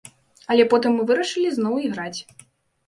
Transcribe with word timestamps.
Але 0.55 0.63
потым 0.71 0.91
мы 1.01 1.05
вырашылі 1.11 1.49
зноў 1.59 1.79
іграць. 1.87 2.19